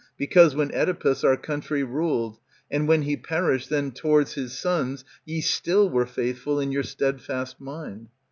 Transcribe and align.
Because 0.17 0.55
when 0.55 0.69
CEdipus 0.71 1.23
our 1.23 1.37
country 1.37 1.83
ruled. 1.83 2.39
And, 2.71 2.87
when 2.87 3.03
he 3.03 3.15
perished, 3.15 3.69
then 3.69 3.91
towards 3.91 4.33
his 4.33 4.57
sons 4.57 5.05
Ye 5.25 5.41
still 5.41 5.91
were 5.91 6.07
faithful 6.07 6.59
in 6.59 6.71
your 6.71 6.81
steadfast 6.81 7.59
mind. 7.61 8.09